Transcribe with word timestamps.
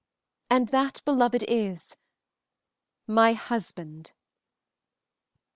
And 0.49 0.69
that 0.69 0.99
beloved 1.05 1.43
is 1.47 1.95
my 3.05 3.33
husband." 3.33 4.13